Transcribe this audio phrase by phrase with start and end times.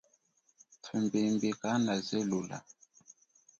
[0.83, 2.57] Thumbimbi kana zelula.